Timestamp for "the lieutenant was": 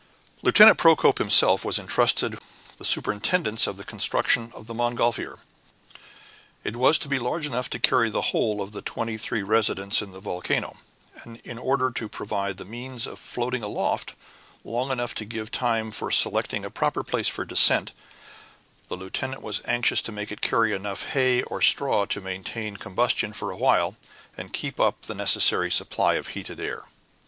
18.87-19.61